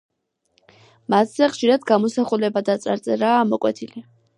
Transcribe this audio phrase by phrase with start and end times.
[1.15, 4.09] მათზე ხშირად გამოსახულება და წარწერაა ამოკვეთილი.